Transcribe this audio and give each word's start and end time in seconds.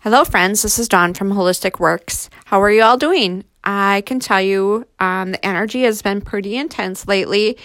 Hello, 0.00 0.24
friends. 0.24 0.62
This 0.62 0.78
is 0.78 0.88
Dawn 0.88 1.14
from 1.14 1.32
Holistic 1.32 1.80
Works. 1.80 2.28
How 2.44 2.62
are 2.62 2.70
you 2.70 2.82
all 2.82 2.98
doing? 2.98 3.44
I 3.64 4.02
can 4.06 4.20
tell 4.20 4.40
you 4.40 4.86
um, 5.00 5.32
the 5.32 5.44
energy 5.44 5.82
has 5.82 6.02
been 6.02 6.20
pretty 6.20 6.56
intense 6.56 7.08
lately. 7.08 7.56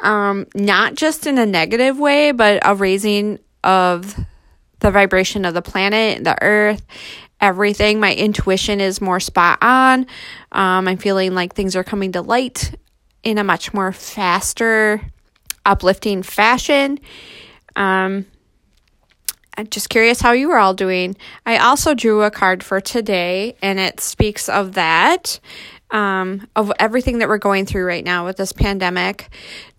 Um, 0.00 0.46
not 0.54 0.96
just 0.96 1.26
in 1.26 1.38
a 1.38 1.46
negative 1.46 1.98
way, 1.98 2.32
but 2.32 2.60
a 2.66 2.74
raising 2.74 3.38
of 3.62 4.14
the 4.80 4.90
vibration 4.90 5.44
of 5.44 5.54
the 5.54 5.62
planet, 5.62 6.24
the 6.24 6.36
earth, 6.42 6.84
everything. 7.40 8.00
My 8.00 8.12
intuition 8.12 8.80
is 8.80 9.00
more 9.00 9.20
spot 9.20 9.58
on. 9.62 10.00
Um, 10.52 10.88
I'm 10.88 10.98
feeling 10.98 11.34
like 11.34 11.54
things 11.54 11.76
are 11.76 11.84
coming 11.84 12.12
to 12.12 12.22
light 12.22 12.74
in 13.22 13.38
a 13.38 13.44
much 13.44 13.72
more 13.72 13.92
faster, 13.92 15.00
uplifting 15.64 16.22
fashion. 16.24 16.98
Um, 17.76 18.26
just 19.64 19.88
curious 19.88 20.20
how 20.20 20.32
you 20.32 20.50
are 20.50 20.58
all 20.58 20.74
doing. 20.74 21.16
I 21.46 21.58
also 21.58 21.94
drew 21.94 22.22
a 22.22 22.30
card 22.30 22.62
for 22.62 22.80
today, 22.80 23.56
and 23.62 23.78
it 23.78 24.00
speaks 24.00 24.48
of 24.48 24.74
that, 24.74 25.40
um, 25.90 26.46
of 26.54 26.72
everything 26.78 27.18
that 27.18 27.28
we're 27.28 27.38
going 27.38 27.66
through 27.66 27.84
right 27.84 28.04
now 28.04 28.24
with 28.24 28.36
this 28.36 28.52
pandemic. 28.52 29.30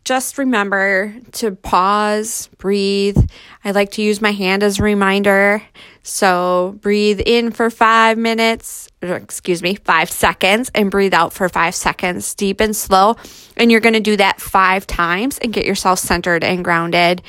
Just 0.05 0.39
remember 0.39 1.13
to 1.33 1.51
pause, 1.51 2.49
breathe. 2.57 3.17
I 3.63 3.71
like 3.71 3.91
to 3.91 4.01
use 4.01 4.21
my 4.21 4.31
hand 4.31 4.63
as 4.63 4.79
a 4.79 4.83
reminder. 4.83 5.61
So 6.01 6.77
breathe 6.81 7.21
in 7.23 7.51
for 7.51 7.69
five 7.69 8.17
minutes, 8.17 8.89
excuse 9.03 9.61
me, 9.61 9.75
five 9.75 10.09
seconds, 10.09 10.71
and 10.73 10.89
breathe 10.89 11.13
out 11.13 11.33
for 11.33 11.47
five 11.47 11.75
seconds, 11.75 12.33
deep 12.33 12.59
and 12.59 12.75
slow. 12.75 13.17
And 13.55 13.69
you're 13.69 13.81
going 13.81 13.93
to 13.93 13.99
do 13.99 14.17
that 14.17 14.41
five 14.41 14.87
times 14.87 15.37
and 15.37 15.53
get 15.53 15.65
yourself 15.65 15.99
centered 15.99 16.43
and 16.43 16.63
grounded. 16.63 17.21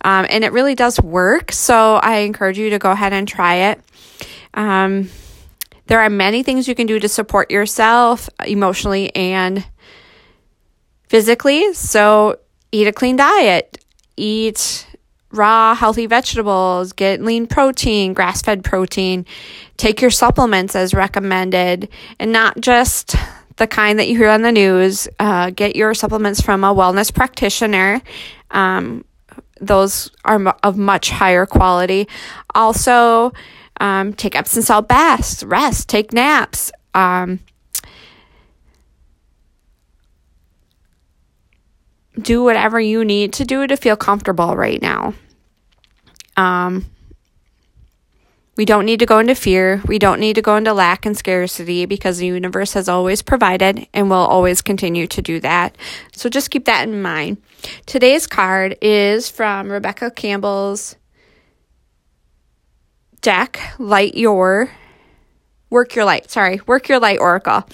Um, 0.00 0.26
and 0.28 0.42
it 0.42 0.52
really 0.52 0.74
does 0.74 1.00
work. 1.00 1.52
So 1.52 1.96
I 1.96 2.20
encourage 2.20 2.58
you 2.58 2.70
to 2.70 2.80
go 2.80 2.90
ahead 2.90 3.12
and 3.12 3.28
try 3.28 3.70
it. 3.70 3.80
Um, 4.54 5.08
there 5.86 6.00
are 6.00 6.10
many 6.10 6.42
things 6.42 6.66
you 6.66 6.74
can 6.74 6.86
do 6.86 6.98
to 6.98 7.08
support 7.08 7.50
yourself 7.50 8.28
emotionally 8.46 9.14
and 9.14 9.64
physically. 11.08 11.72
So 11.74 12.38
eat 12.72 12.86
a 12.86 12.92
clean 12.92 13.16
diet, 13.16 13.84
eat 14.16 14.86
raw, 15.30 15.74
healthy 15.74 16.06
vegetables, 16.06 16.92
get 16.92 17.20
lean 17.20 17.46
protein, 17.46 18.14
grass 18.14 18.40
fed 18.40 18.64
protein, 18.64 19.26
take 19.76 20.00
your 20.00 20.10
supplements 20.10 20.74
as 20.74 20.94
recommended, 20.94 21.88
and 22.18 22.32
not 22.32 22.60
just 22.60 23.16
the 23.56 23.66
kind 23.66 23.98
that 23.98 24.08
you 24.08 24.16
hear 24.16 24.28
on 24.28 24.42
the 24.42 24.52
news. 24.52 25.08
Uh, 25.18 25.50
get 25.50 25.76
your 25.76 25.94
supplements 25.94 26.40
from 26.40 26.64
a 26.64 26.74
wellness 26.74 27.12
practitioner. 27.12 28.00
Um, 28.50 29.04
those 29.60 30.10
are 30.24 30.56
of 30.62 30.76
much 30.76 31.10
higher 31.10 31.46
quality. 31.46 32.08
Also, 32.54 33.32
um, 33.80 34.12
take 34.14 34.36
Epsom 34.36 34.62
salt 34.62 34.88
baths, 34.88 35.42
rest, 35.44 35.88
take 35.88 36.12
naps. 36.12 36.70
Um, 36.94 37.40
do 42.20 42.44
whatever 42.44 42.78
you 42.78 43.04
need 43.04 43.32
to 43.34 43.44
do 43.44 43.66
to 43.66 43.76
feel 43.76 43.96
comfortable 43.96 44.56
right 44.56 44.80
now. 44.80 45.14
Um, 46.36 46.86
we 48.56 48.64
don't 48.64 48.86
need 48.86 49.00
to 49.00 49.06
go 49.06 49.18
into 49.18 49.34
fear. 49.34 49.82
We 49.86 49.98
don't 49.98 50.20
need 50.20 50.34
to 50.34 50.42
go 50.42 50.56
into 50.56 50.72
lack 50.72 51.06
and 51.06 51.16
scarcity 51.16 51.86
because 51.86 52.18
the 52.18 52.26
universe 52.26 52.74
has 52.74 52.88
always 52.88 53.20
provided 53.20 53.88
and 53.92 54.08
will 54.08 54.16
always 54.16 54.62
continue 54.62 55.08
to 55.08 55.20
do 55.20 55.40
that. 55.40 55.76
So 56.12 56.28
just 56.28 56.52
keep 56.52 56.66
that 56.66 56.86
in 56.86 57.02
mind. 57.02 57.38
Today's 57.86 58.28
card 58.28 58.76
is 58.80 59.28
from 59.28 59.70
Rebecca 59.70 60.12
Campbell's 60.12 60.94
deck, 63.24 63.58
Light 63.78 64.14
Your, 64.16 64.70
Work 65.70 65.96
Your 65.96 66.04
Light, 66.04 66.30
sorry, 66.30 66.60
Work 66.66 66.90
Your 66.90 67.00
Light 67.00 67.18
Oracle. 67.18 67.66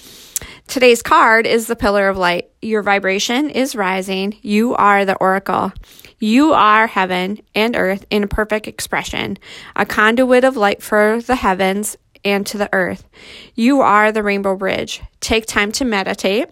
Today's 0.65 1.01
card 1.01 1.45
is 1.45 1.67
the 1.67 1.75
Pillar 1.75 2.07
of 2.07 2.17
Light. 2.17 2.49
Your 2.61 2.81
vibration 2.81 3.49
is 3.49 3.75
rising. 3.75 4.37
You 4.41 4.75
are 4.75 5.03
the 5.03 5.17
Oracle. 5.17 5.73
You 6.19 6.53
are 6.53 6.87
heaven 6.87 7.41
and 7.53 7.75
earth 7.75 8.05
in 8.09 8.23
a 8.23 8.27
perfect 8.27 8.65
expression, 8.65 9.37
a 9.75 9.85
conduit 9.85 10.45
of 10.45 10.55
light 10.55 10.81
for 10.81 11.21
the 11.21 11.35
heavens 11.35 11.97
and 12.23 12.47
to 12.47 12.57
the 12.57 12.69
earth. 12.71 13.09
You 13.53 13.81
are 13.81 14.13
the 14.13 14.23
rainbow 14.23 14.55
bridge. 14.55 15.01
Take 15.19 15.47
time 15.47 15.73
to 15.73 15.83
meditate. 15.83 16.47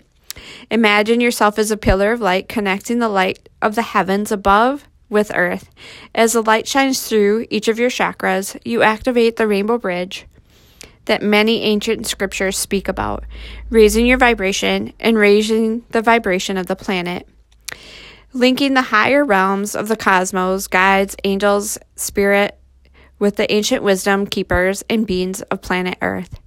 Imagine 0.69 1.21
yourself 1.21 1.57
as 1.57 1.71
a 1.71 1.77
pillar 1.77 2.11
of 2.11 2.19
light 2.19 2.49
connecting 2.49 2.99
the 2.99 3.07
light 3.07 3.47
of 3.61 3.75
the 3.75 3.81
heavens 3.81 4.29
above 4.29 4.88
with 5.09 5.31
earth. 5.35 5.69
As 6.13 6.33
the 6.33 6.41
light 6.41 6.67
shines 6.67 7.07
through 7.07 7.47
each 7.49 7.67
of 7.67 7.79
your 7.79 7.89
chakras, 7.89 8.59
you 8.63 8.81
activate 8.83 9.35
the 9.35 9.47
rainbow 9.47 9.77
bridge 9.77 10.25
that 11.05 11.23
many 11.23 11.63
ancient 11.63 12.05
scriptures 12.05 12.57
speak 12.57 12.87
about, 12.87 13.23
raising 13.69 14.05
your 14.05 14.17
vibration 14.17 14.93
and 14.99 15.17
raising 15.17 15.83
the 15.89 16.01
vibration 16.01 16.57
of 16.57 16.67
the 16.67 16.75
planet 16.75 17.27
linking 18.33 18.73
the 18.73 18.81
higher 18.83 19.25
realms 19.25 19.75
of 19.75 19.87
the 19.87 19.97
cosmos, 19.97 20.67
guides, 20.67 21.15
angels, 21.23 21.77
spirit, 21.95 22.57
with 23.17 23.35
the 23.35 23.51
ancient 23.51 23.83
wisdom 23.83 24.25
keepers 24.25 24.83
and 24.89 25.07
beings 25.07 25.41
of 25.43 25.61
planet 25.61 25.97
Earth. 26.01 26.39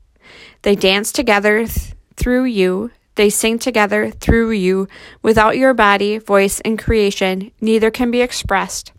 They 0.63 0.75
dance 0.75 1.13
together 1.13 1.67
th- 1.67 1.95
through 2.17 2.45
you, 2.45 2.91
they 3.15 3.31
sing 3.31 3.59
together 3.59 4.11
through 4.11 4.51
you. 4.53 4.89
Without 5.23 5.57
your 5.57 5.75
body, 5.75 6.19
voice, 6.19 6.61
and 6.61 6.79
creation, 6.79 7.51
neither 7.61 7.91
can 7.91 8.11
be 8.11 8.21
expressed. 8.21 8.93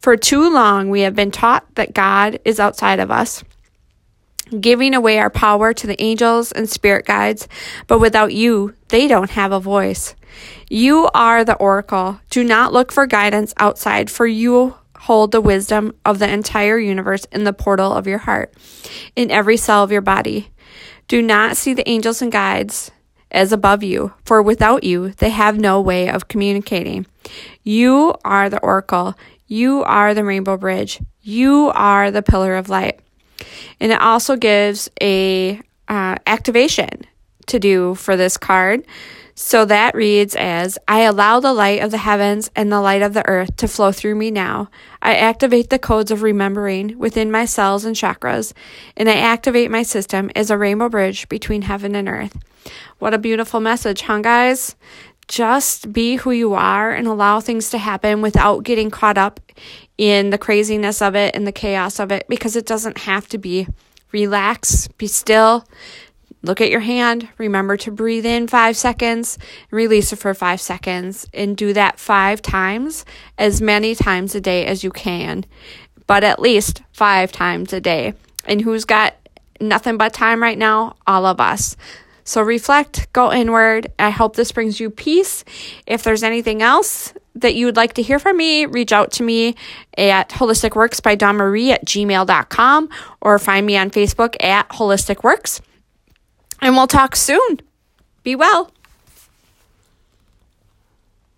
For 0.00 0.16
too 0.16 0.52
long, 0.52 0.90
we 0.90 1.00
have 1.02 1.14
been 1.14 1.30
taught 1.30 1.74
that 1.76 1.94
God 1.94 2.38
is 2.44 2.60
outside 2.60 3.00
of 3.00 3.10
us, 3.10 3.42
giving 4.60 4.94
away 4.94 5.18
our 5.18 5.30
power 5.30 5.72
to 5.72 5.86
the 5.86 6.00
angels 6.02 6.52
and 6.52 6.68
spirit 6.68 7.06
guides, 7.06 7.48
but 7.86 7.98
without 7.98 8.34
you, 8.34 8.74
they 8.88 9.08
don't 9.08 9.30
have 9.30 9.52
a 9.52 9.60
voice. 9.60 10.14
You 10.68 11.08
are 11.14 11.44
the 11.44 11.56
oracle. 11.56 12.20
Do 12.28 12.44
not 12.44 12.72
look 12.72 12.92
for 12.92 13.06
guidance 13.06 13.54
outside, 13.56 14.10
for 14.10 14.26
you 14.26 14.74
hold 14.98 15.32
the 15.32 15.40
wisdom 15.40 15.94
of 16.04 16.18
the 16.18 16.30
entire 16.30 16.78
universe 16.78 17.26
in 17.32 17.44
the 17.44 17.52
portal 17.52 17.92
of 17.92 18.06
your 18.06 18.18
heart, 18.18 18.54
in 19.16 19.30
every 19.30 19.56
cell 19.56 19.82
of 19.82 19.92
your 19.92 20.00
body. 20.00 20.50
Do 21.08 21.22
not 21.22 21.56
see 21.56 21.74
the 21.74 21.88
angels 21.88 22.20
and 22.20 22.32
guides 22.32 22.90
as 23.30 23.52
above 23.52 23.82
you, 23.82 24.12
for 24.24 24.42
without 24.42 24.84
you, 24.84 25.10
they 25.10 25.30
have 25.30 25.58
no 25.58 25.80
way 25.80 26.08
of 26.08 26.28
communicating. 26.28 27.06
You 27.62 28.14
are 28.24 28.48
the 28.48 28.60
oracle. 28.60 29.14
You 29.46 29.82
are 29.84 30.14
the 30.14 30.24
rainbow 30.24 30.56
bridge. 30.56 31.00
You 31.22 31.70
are 31.74 32.10
the 32.10 32.22
pillar 32.22 32.54
of 32.56 32.68
light. 32.68 33.00
And 33.80 33.92
it 33.92 34.00
also 34.00 34.36
gives 34.36 34.90
a 35.00 35.60
uh, 35.88 36.16
activation 36.26 36.88
to 37.46 37.58
do 37.58 37.94
for 37.94 38.16
this 38.16 38.36
card. 38.36 38.86
So 39.36 39.64
that 39.64 39.96
reads 39.96 40.36
as 40.36 40.78
I 40.86 41.00
allow 41.00 41.40
the 41.40 41.52
light 41.52 41.82
of 41.82 41.90
the 41.90 41.98
heavens 41.98 42.50
and 42.54 42.70
the 42.70 42.80
light 42.80 43.02
of 43.02 43.14
the 43.14 43.26
earth 43.26 43.56
to 43.56 43.66
flow 43.66 43.90
through 43.90 44.14
me 44.14 44.30
now. 44.30 44.70
I 45.02 45.16
activate 45.16 45.70
the 45.70 45.78
codes 45.78 46.12
of 46.12 46.22
remembering 46.22 46.96
within 46.98 47.32
my 47.32 47.44
cells 47.44 47.84
and 47.84 47.96
chakras, 47.96 48.52
and 48.96 49.08
I 49.08 49.16
activate 49.16 49.72
my 49.72 49.82
system 49.82 50.30
as 50.36 50.50
a 50.50 50.58
rainbow 50.58 50.88
bridge 50.88 51.28
between 51.28 51.62
heaven 51.62 51.96
and 51.96 52.08
earth. 52.08 52.36
What 53.00 53.12
a 53.12 53.18
beautiful 53.18 53.58
message, 53.58 54.02
huh, 54.02 54.20
guys? 54.20 54.76
Just 55.26 55.92
be 55.92 56.16
who 56.16 56.30
you 56.30 56.54
are 56.54 56.92
and 56.92 57.08
allow 57.08 57.40
things 57.40 57.70
to 57.70 57.78
happen 57.78 58.22
without 58.22 58.62
getting 58.62 58.90
caught 58.90 59.18
up 59.18 59.40
in 59.98 60.30
the 60.30 60.38
craziness 60.38 61.02
of 61.02 61.16
it 61.16 61.34
and 61.34 61.44
the 61.44 61.52
chaos 61.52 61.98
of 61.98 62.12
it 62.12 62.26
because 62.28 62.54
it 62.54 62.66
doesn't 62.66 62.98
have 62.98 63.28
to 63.28 63.38
be. 63.38 63.66
Relax, 64.12 64.86
be 64.96 65.08
still, 65.08 65.66
Look 66.44 66.60
at 66.60 66.70
your 66.70 66.80
hand. 66.80 67.26
Remember 67.38 67.78
to 67.78 67.90
breathe 67.90 68.26
in 68.26 68.48
five 68.48 68.76
seconds, 68.76 69.38
release 69.70 70.12
it 70.12 70.16
for 70.16 70.34
five 70.34 70.60
seconds, 70.60 71.26
and 71.32 71.56
do 71.56 71.72
that 71.72 71.98
five 71.98 72.42
times, 72.42 73.06
as 73.38 73.62
many 73.62 73.94
times 73.94 74.34
a 74.34 74.42
day 74.42 74.66
as 74.66 74.84
you 74.84 74.90
can, 74.90 75.46
but 76.06 76.22
at 76.22 76.38
least 76.38 76.82
five 76.92 77.32
times 77.32 77.72
a 77.72 77.80
day. 77.80 78.12
And 78.44 78.60
who's 78.60 78.84
got 78.84 79.14
nothing 79.58 79.96
but 79.96 80.12
time 80.12 80.42
right 80.42 80.58
now? 80.58 80.96
All 81.06 81.24
of 81.24 81.40
us. 81.40 81.76
So 82.24 82.42
reflect, 82.42 83.10
go 83.14 83.32
inward. 83.32 83.90
I 83.98 84.10
hope 84.10 84.36
this 84.36 84.52
brings 84.52 84.78
you 84.78 84.90
peace. 84.90 85.44
If 85.86 86.02
there's 86.02 86.22
anything 86.22 86.60
else 86.60 87.14
that 87.36 87.54
you 87.54 87.64
would 87.64 87.76
like 87.76 87.94
to 87.94 88.02
hear 88.02 88.18
from 88.18 88.36
me, 88.36 88.66
reach 88.66 88.92
out 88.92 89.12
to 89.12 89.22
me 89.22 89.56
at 89.96 90.28
Holistic 90.28 90.74
Works 90.74 91.00
by 91.00 91.14
Dawn 91.14 91.36
Marie 91.36 91.72
at 91.72 91.86
gmail.com 91.86 92.88
or 93.22 93.38
find 93.38 93.64
me 93.64 93.78
on 93.78 93.90
Facebook 93.90 94.36
at 94.42 94.68
Holistic 94.68 95.22
Works 95.22 95.62
and 96.64 96.74
we'll 96.74 96.86
talk 96.86 97.14
soon. 97.14 97.60
Be 98.22 98.34
well. 98.34 98.72